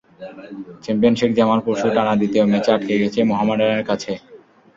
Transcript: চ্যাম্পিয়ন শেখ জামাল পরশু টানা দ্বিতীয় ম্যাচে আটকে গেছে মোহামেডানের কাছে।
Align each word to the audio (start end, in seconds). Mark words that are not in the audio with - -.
চ্যাম্পিয়ন 0.83 1.13
শেখ 1.19 1.31
জামাল 1.37 1.59
পরশু 1.65 1.87
টানা 1.95 2.13
দ্বিতীয় 2.19 2.43
ম্যাচে 2.45 2.69
আটকে 2.75 2.93
গেছে 3.01 3.19
মোহামেডানের 3.29 3.83
কাছে। 3.89 4.11